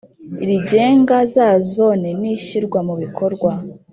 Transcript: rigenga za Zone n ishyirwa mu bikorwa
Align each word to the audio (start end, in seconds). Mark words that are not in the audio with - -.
rigenga 0.47 1.17
za 1.33 1.47
Zone 1.73 2.07
n 2.19 2.21
ishyirwa 2.35 2.79
mu 2.87 2.95
bikorwa 3.01 3.51